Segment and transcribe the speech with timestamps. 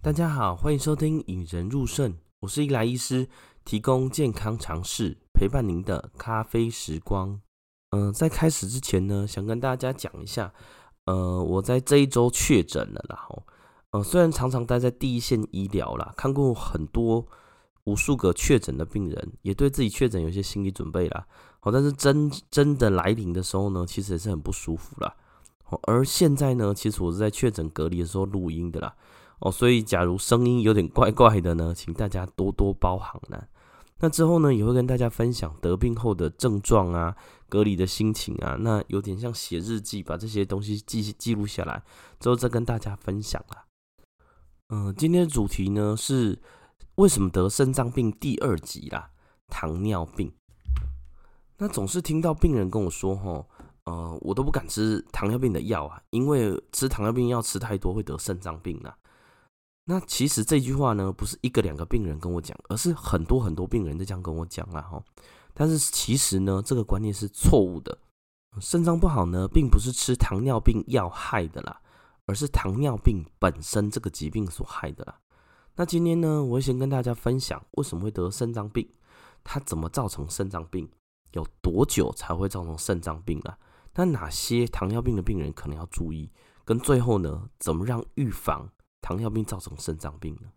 [0.00, 3.28] 大家好，欢迎收听引人入胜，我是伊莱医师，
[3.64, 7.40] 提供健康常识，陪伴您的咖啡时光。
[7.90, 10.54] 嗯、在开始之前呢，想跟大家讲一下，
[11.06, 13.42] 呃，我在这一周确诊了啦，吼，
[13.90, 17.26] 呃，虽然常常待在第一线医疗啦，看过很多
[17.82, 21.26] 无数个确诊的病人，也对自己确诊有些心理准备啦，
[21.58, 25.12] 好，但是真真的来临的时候呢，其实也是很不舒服啦。
[25.82, 28.94] 而现在呢，其实我是在确诊隔离的时候录音的啦，
[29.40, 33.42] 哦，所以假如声音有点怪怪的呢，请大家多多包涵呢。
[34.00, 37.16] 那之后呢，也会跟大家分享得病后的症状啊，
[37.48, 41.82] 隔离的心情啊，那有点像写日记，把这些东西记记录下来，
[42.20, 43.64] 之后再跟大家分享啦。
[44.68, 46.38] 嗯、今天的主题呢是
[46.96, 49.10] 为什么得肾脏病第二集啦，
[49.48, 50.32] 糖尿病。
[51.56, 53.46] 那总是听到病人跟我说，吼。
[53.84, 58.94] 呃，我都不敢吃糖尿病的药啊，因为吃糖尿病药吃太多会得肾脏病啊。
[59.90, 65.02] 那其实这句话呢，不是一个两个病人跟我讲，而是很多很多病人都这样跟我讲了哈。
[65.54, 67.96] 但是其实呢，这个观念是错误的。
[68.60, 71.80] 肾脏不好呢，并不是吃糖尿病药害的啦，
[72.26, 75.18] 而是糖尿病本身这个疾病所害的啦。
[75.76, 78.86] 那今天呢，我先跟大家分享为什么会得肾脏病，
[79.42, 80.86] 它怎么造成肾脏病，
[81.32, 83.56] 有多久才会造成肾脏病啊？
[83.94, 86.30] 那哪些糖尿病的病人可能要注意？
[86.66, 88.68] 跟最后呢，怎么让预防
[89.08, 90.52] 糖尿病造成肾脏病呢？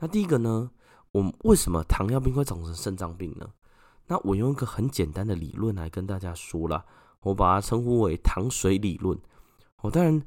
[0.00, 0.68] 那第一个呢，
[1.12, 3.48] 我们为什么糖尿病会造成肾脏病呢？
[4.08, 6.84] 那我用一个很简单的理论来跟大家说啦，
[7.20, 9.16] 我把它称呼为糖水理论。
[9.82, 10.20] 我当然，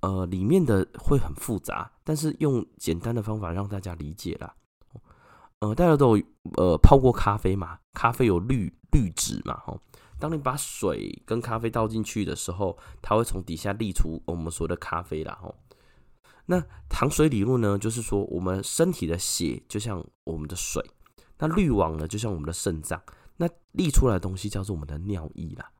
[0.00, 4.54] 呃，里面的会很复杂，但是用简单的方法让大家理解啦。
[5.58, 6.18] 呃，大家都
[6.56, 7.80] 呃泡过咖啡嘛？
[7.92, 9.60] 咖啡有滤滤纸嘛？
[9.66, 9.78] 吼。
[10.18, 15.38] 当你把水跟咖啡倒进去的时候，它会从底下沥出我们说的咖啡啦。
[15.42, 15.54] 哦，
[16.52, 20.84] 那糖水理论呢，就是说我们身体的血就像我们的水，
[21.38, 23.02] 那滤网呢就像我们的肾脏，
[23.38, 25.72] 那滤出来的东西叫做我们的尿液啦。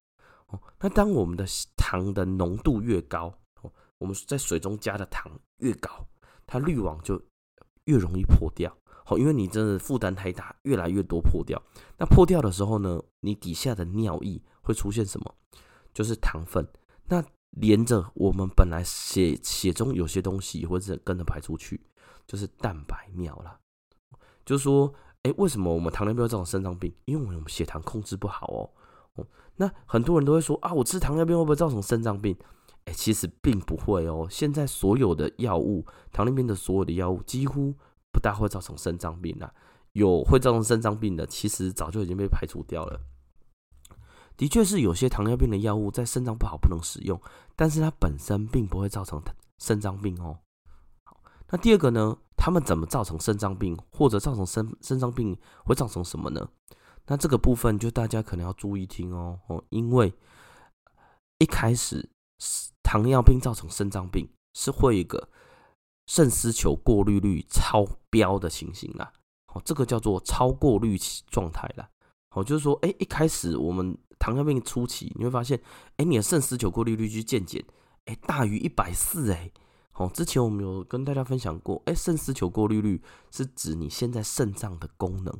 [0.46, 1.44] 哦，那当我们的
[1.76, 3.34] 糖的浓度越高，
[3.98, 5.90] 我们在水中加的糖越高，
[6.46, 7.20] 它滤网就
[7.84, 8.74] 越容易破掉。
[9.04, 11.62] 好，因为你真的负担太大，越来越多破掉。
[11.98, 15.34] 那破掉的时候呢，你底下的尿液会出现什么？
[15.92, 16.66] 就是糖分。
[17.08, 21.80] 那连着我们本来血血中有些东西，或者跟着排出去，
[22.26, 23.58] 就是蛋白尿啦。
[24.44, 24.92] 就说，
[25.22, 26.94] 哎，为什么我们糖尿病会造成肾脏病？
[27.04, 28.70] 因为我们血糖控制不好哦。
[29.14, 29.26] 哦，
[29.56, 32.36] 那很多人都会说啊，我吃糖尿病会不会造成肾脏病？
[32.84, 34.26] 哎，其实并不会哦。
[34.28, 37.74] 现在所有的药物，糖尿病的所有的药物几乎。
[38.14, 39.50] 不大会造成肾脏病啊，
[39.92, 43.00] 有会造成肾脏病的，其实早就已经被排除掉了。
[44.36, 47.20] 的确是有些糖尿病的药物在肾脏不好不能使用，
[47.54, 49.22] 但是它本身并不会造成
[49.58, 50.38] 肾脏病哦。
[51.48, 56.48] 那第二个呢，他们怎么造成肾脏病，或者造成肾肾脏病会造成什么呢？
[57.06, 60.12] 那这个部分就大家可能要注意听哦哦，因为
[61.38, 62.08] 一开始
[62.82, 65.28] 糖尿病造成肾脏病是会一个。
[66.08, 69.12] 肾丝球过滤率超标的情形啦，
[69.46, 70.98] 好，这个叫做超过滤
[71.30, 71.88] 状态啦。
[72.30, 75.60] 好，就是说，哎，一开始我们糖尿病初期，你会发现，
[75.96, 77.64] 哎，你的肾丝球过滤率就渐渐，
[78.04, 79.50] 哎，大于一百四，哎，
[79.90, 83.02] 好，之前我们有跟大家分享过，哎，肾丝球过滤率
[83.32, 85.34] 是指你现在肾脏的功能。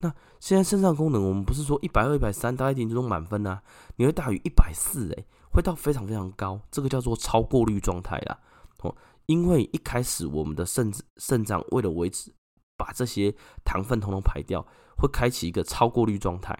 [0.00, 3.62] 那现在肾脏功能，我们不是说一百二、一百三，大概一点就满分啊，
[3.96, 8.38] 你会大于一百四，哎，会到非常非常高，这个叫做超过滤状态啦，
[8.82, 8.94] 哦。
[9.24, 12.30] 因为一开始我们的肾肾脏为了维持
[12.76, 14.64] 把这些糖分统统排掉，
[14.98, 16.56] 会开启一个超过滤状态。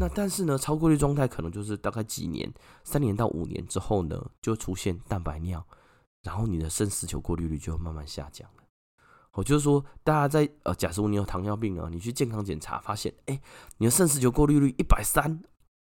[0.00, 2.50] 那但是呢，超过滤状态可能就是大概几年，
[2.82, 5.64] 三年到五年之后呢，就出现蛋白尿，
[6.22, 8.64] 然后你的肾丝球过滤率就会慢慢下降了。
[9.32, 13.38] 我就是说，大家在呃，假设你有糖尿病啊，你去健康检查发现，哎，
[13.76, 15.42] 你的肾丝球过滤率一百三。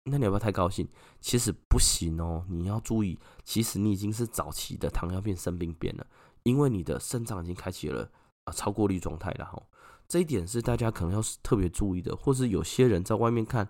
[0.04, 0.90] 那你要不要太高兴？
[1.22, 6.06] 其实不行哦，你要注意，其实你已经是早期的糖尿病肾病变了，
[6.44, 8.10] 因为你的肾脏已经开启了
[8.44, 9.62] 啊超过滤状态了哈。
[10.08, 13.66] 这一点是大家可能要特别注意的，或是有些人在外面看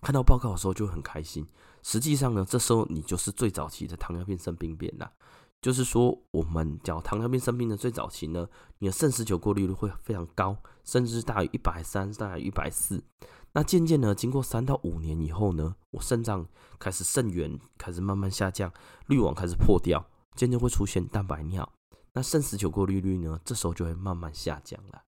[0.00, 1.46] 看到报告的时候就很开心，
[1.82, 5.12] 实际上呢，这时候你就是最早期的糖尿病肾病变了。
[5.60, 8.48] 就是说，我们讲糖尿病生病的最早期呢，
[8.78, 13.04] 你的肾丝球过滤率会非常高，甚至大于一百三，大于一百四。
[13.52, 16.46] 那渐渐呢，经过三到五年以后呢，我肾脏
[16.78, 18.72] 开始肾源开始慢慢下降，
[19.08, 20.02] 滤网开始破掉，
[20.34, 21.70] 渐渐会出现蛋白尿。
[22.14, 25.02] 那肾丝球过滤率呢，这时候就会慢慢下降了。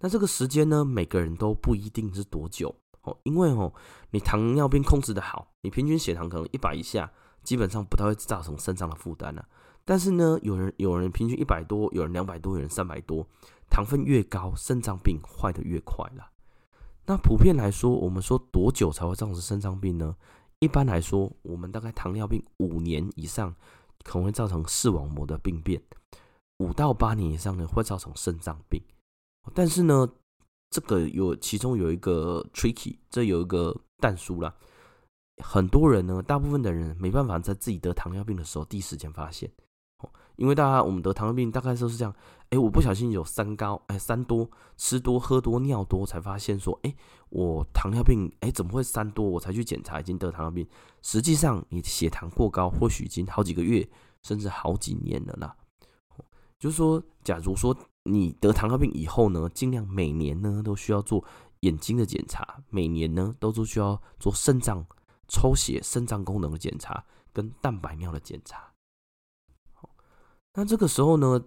[0.00, 2.76] 那这个时间呢，每个人都不一定是多久
[3.08, 3.72] 哦，因为哦，
[4.10, 7.10] 你糖尿病控制的好，你平均血糖可能一百以下，
[7.42, 9.48] 基本上不太会造成肾脏的负担了。
[9.84, 13.26] 但是呢，有人有人平均一百多，有人两百多，有人三百多，
[13.70, 16.30] 糖分越高，肾脏病坏的越快了。
[17.06, 20.14] 那普遍来说，我们说多久才会造成肾脏病呢？
[20.58, 23.54] 一般来说，我们大概糖尿病五年以上
[24.04, 25.80] 可能会造成视网膜的病变，
[26.58, 28.82] 五到八年以上呢会造成肾脏病。
[29.54, 30.06] 但是呢，
[30.70, 34.54] 这个有其中有一个 tricky，这有一个但书啦。
[35.42, 39.50] 很多人呢，大部分的人没办法在自己得糖尿病的时候第一时间发现，
[40.36, 42.14] 因为大家我们得糖尿病大概都是这样，
[42.50, 46.94] 哎，我不小心有三高，哎，三多，吃多喝多尿多，才发现说，哎，
[47.30, 49.28] 我糖尿病，哎，怎么会三多？
[49.28, 50.66] 我才去检查，已经得糖尿病。
[51.02, 53.88] 实际上，你血糖过高，或许已经好几个月，
[54.22, 55.56] 甚至好几年了啦。
[56.58, 57.76] 就是说，假如说
[58.12, 61.24] 你得糖尿病以后呢，尽量每年呢都需要做
[61.60, 64.86] 眼睛的检查，每年呢都都需要做肾脏。
[65.30, 68.72] 抽血、肾脏功能的检查跟蛋白尿的检查。
[70.54, 71.38] 那这个时候呢，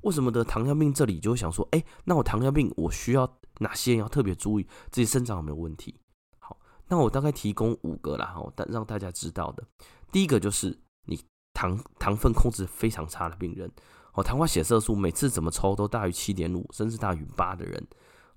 [0.00, 0.90] 为什么得糖尿病？
[0.90, 5.94] 这里就会想说，哎，那我糖尿病我需要哪些要特别注意自己肾脏有没有问题？
[6.38, 6.58] 好，
[6.88, 9.62] 那我大概提供五个啦，好，但让大家知道的。
[10.10, 11.22] 第一个就是你
[11.52, 13.70] 糖糖分控制非常差的病人，
[14.14, 17.86] 哦，糖化血色素每次怎么抽都大于七点五，甚至大于八的人，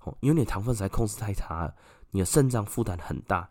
[0.00, 1.74] 哦，因为你糖分实在控制太差了，
[2.10, 3.50] 你的肾脏负担很大。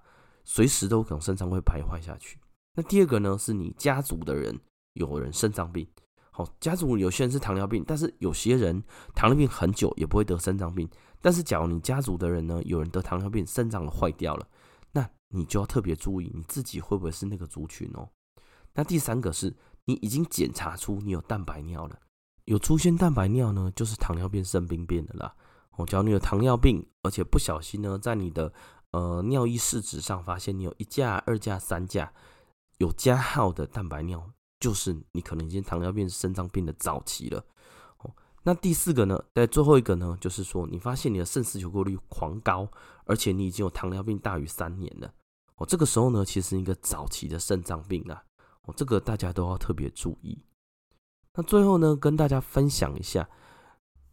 [0.50, 2.39] 随时都可能肾脏会败坏下去。
[2.74, 4.57] 那第二个呢，是你家族的人
[4.94, 5.85] 有人肾脏病，
[6.31, 8.81] 好，家族有些人是糖尿病，但是有些人
[9.13, 10.89] 糖尿病很久也不会得肾脏病。
[11.19, 14.47] 但是假如你家族的人呢，有人得糖尿病，肾脏坏掉了，
[14.94, 18.07] 那你就要特别注意你自己会不会是那个族群哦。
[18.73, 19.53] 那第三个是
[19.83, 22.00] 你已经检查出你有蛋白尿了，
[22.47, 25.35] 有出现蛋白尿呢，就是糖尿病肾病变的啦。
[25.71, 28.51] 哦，假如你有糖尿病，而且不小心呢，在你的
[28.91, 32.11] 呃，尿液试纸上发现你有一价、二价、三价
[32.77, 37.44] 有加号的蛋白尿，就是你可能已经糖尿病、肾脏病的早期了。
[37.97, 42.65] 哦，那第四个呢，在最后一个呢，就是说你发现你的肾丝球过滤狂高，
[43.03, 45.13] 而且你已经有糖尿病大于三年了。
[45.57, 48.23] 哦，这个时候呢，其实是一个早期的肾脏病啊。
[48.63, 50.41] 哦，这个大家都要特别注意。
[51.37, 53.29] 那最后呢，跟大家分享一下，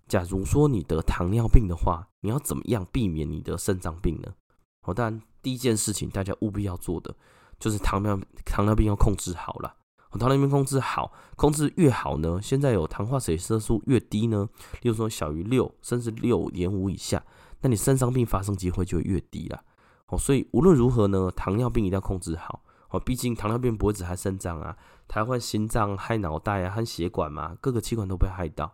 [0.07, 4.35] 假如说你得糖尿病的话，你要怎么样避免你得肾脏病呢？
[4.83, 7.17] 好，但第一件事情大家务必要做的，
[7.59, 9.75] 就是糖尿糖尿病要控制好了。
[10.19, 14.47] 糖尿病控制好，控制越好呢，现在有糖化血色素越低呢，
[14.83, 17.25] 例如说小于六，甚至六点五以下，
[17.63, 19.65] 那你肾脏病发生机会就会越低了。
[20.09, 22.63] 哦，所以无论如何呢，糖尿病一定要控制好。
[22.95, 24.77] 哦，毕竟糖尿病不会只害肾脏啊，
[25.09, 28.73] 它会心脏、害脑袋啊、害血管嘛，各个器官都被害到。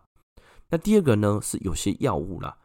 [0.69, 2.55] 那第二个呢，是有些药物啦。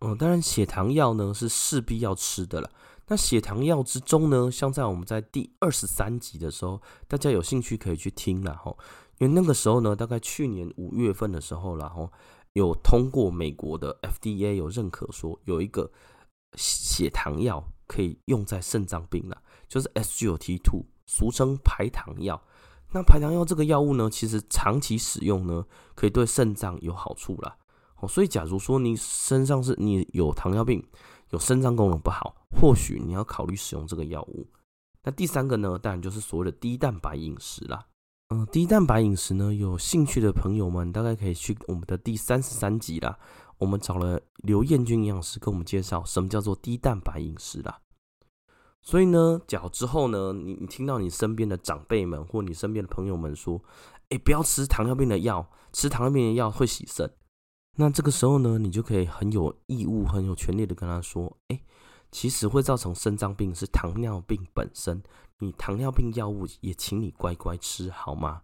[0.00, 2.68] 嗯，当然，血糖药呢是势必要吃的了。
[3.06, 8.76] 那血糖药之中呢，像在我们在第二十三集的时候，大家有兴趣可以去听了哈。
[9.18, 12.10] 因为那个时候呢，大概去年五月份的时候，然后
[12.54, 15.88] 有通过美国的 FDA 有认可说有一个
[16.56, 22.40] 血糖药可以用在肾脏病了，就是 SGLT2，俗称排糖药。
[22.92, 25.64] 那排糖药这个药物呢，其实长期使用呢，
[25.94, 27.56] 可以对肾脏有好处啦。
[28.00, 30.84] 哦所以，假如说你身上是你有糖尿病，
[31.30, 34.46] 有肾脏功能不好，或许你要考虑使用这个药物。
[35.02, 37.86] 那第三个呢，当然就是所谓的低蛋白饮食啦。
[38.28, 43.18] 嗯，低蛋白饮食呢，有兴趣的朋友们大概可以去我们的第三十三集啦。
[43.58, 47.78] 我们找了刘彦君营养师跟我们介绍什么叫做低蛋白饮食啦。
[48.86, 53.58] 所以呢，假如之后呢，你你听到你身边的长辈们或你身边的朋友们说，
[54.10, 57.10] 哎，不要吃糖尿病的药，吃糖尿病的药会洗肾。
[57.76, 61.58] 那这个时候呢，你就可以很有义务、很有权利的跟他说：“哎，
[62.12, 65.02] 其实会造成肾脏病是糖尿病本身，
[65.38, 68.42] 你糖尿病药物也请你乖乖吃好吗？”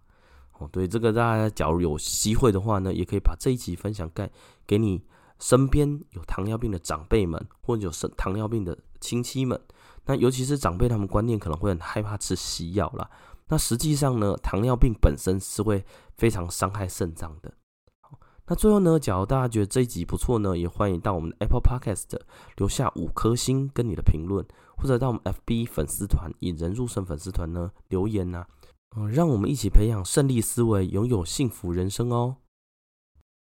[0.58, 4.28] 哦，对，这个大家假如有机会的话呢，也可以把这一集分享给
[4.66, 5.04] 给你
[5.38, 9.60] 身边有糖尿病的长辈们，或者有生糖尿病的亲戚们。
[10.10, 13.08] 那尤其是长辈，他们观念可能会很害怕吃西药啦。
[13.46, 15.84] 那实际上呢，糖尿病本身是会
[16.16, 17.54] 非常伤害肾脏的。
[18.48, 22.18] 那最后呢，假如大家觉得这一集不错呢，也欢迎到我们的 Apple Podcast
[22.56, 24.44] 留下五颗星跟你的评论，
[24.76, 28.46] 或者到我们 FB 粉丝团引人入胜粉丝团呢留言呐、啊，
[28.96, 32.34] 嗯，让我们一起培养胜利思维，拥有幸福人生哦。